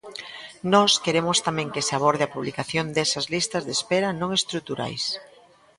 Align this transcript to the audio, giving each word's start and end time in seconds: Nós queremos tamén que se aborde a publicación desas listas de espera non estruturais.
Nós 0.73 0.91
queremos 1.05 1.37
tamén 1.47 1.71
que 1.73 1.85
se 1.87 1.93
aborde 1.97 2.23
a 2.25 2.33
publicación 2.35 2.85
desas 2.95 3.25
listas 3.33 3.63
de 3.67 3.73
espera 3.77 4.09
non 4.21 4.29
estruturais. 4.39 5.03